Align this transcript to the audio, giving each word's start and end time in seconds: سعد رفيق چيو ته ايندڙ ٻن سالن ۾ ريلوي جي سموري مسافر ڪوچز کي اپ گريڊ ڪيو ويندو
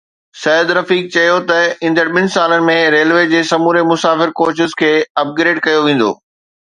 سعد 0.43 0.67
رفيق 0.77 1.03
چيو 1.15 1.35
ته 1.51 1.59
ايندڙ 1.83 2.05
ٻن 2.15 2.27
سالن 2.37 2.65
۾ 2.69 2.77
ريلوي 2.95 3.29
جي 3.35 3.43
سموري 3.51 3.85
مسافر 3.93 4.33
ڪوچز 4.41 4.75
کي 4.83 4.91
اپ 5.25 5.35
گريڊ 5.43 5.61
ڪيو 5.69 5.89
ويندو 5.91 6.11